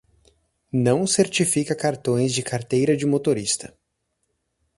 Não 0.73 1.05
certifica 1.05 1.75
cartões 1.75 2.33
de 2.33 2.41
carteira 2.41 2.97
de 2.97 3.05
motorista. 3.05 3.71